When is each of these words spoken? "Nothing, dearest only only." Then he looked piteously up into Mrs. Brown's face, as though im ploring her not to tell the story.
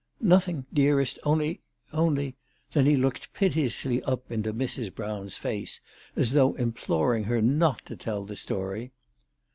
"Nothing, 0.35 0.65
dearest 0.73 1.19
only 1.25 1.61
only." 1.93 2.35
Then 2.71 2.87
he 2.87 2.97
looked 2.97 3.31
piteously 3.33 4.01
up 4.01 4.31
into 4.31 4.51
Mrs. 4.51 4.91
Brown's 4.91 5.37
face, 5.37 5.79
as 6.15 6.31
though 6.31 6.57
im 6.57 6.71
ploring 6.71 7.25
her 7.25 7.39
not 7.39 7.85
to 7.85 7.95
tell 7.95 8.23
the 8.25 8.35
story. 8.35 8.93